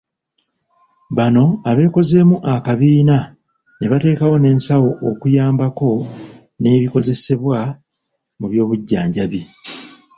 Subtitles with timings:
[1.17, 3.17] Bano abeekozeemu akabiina
[3.77, 5.89] ne bateekawo n'ensawo okuyambako
[6.61, 7.59] n'ebikozesebwa
[8.39, 9.41] mu by'obujjanjabi.